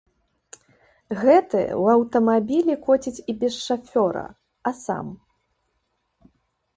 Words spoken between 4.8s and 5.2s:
сам.